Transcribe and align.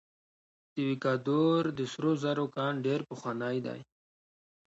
د 0.73 0.75
ویکادور 0.89 1.61
د 1.77 1.79
سرو 1.91 2.11
زرو 2.23 2.45
کان 2.57 2.73
ډیر 2.85 2.99
پخوانی 3.09 3.57
دی. 3.65 3.79